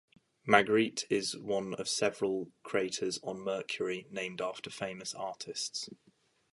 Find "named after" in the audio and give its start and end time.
4.09-4.71